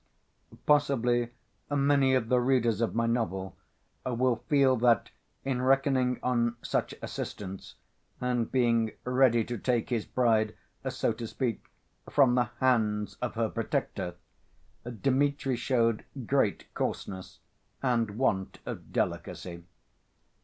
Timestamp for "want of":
18.17-18.91